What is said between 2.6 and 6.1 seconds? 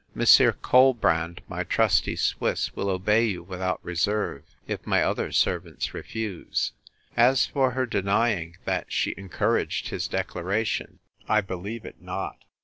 will obey you without reserve, if my other servants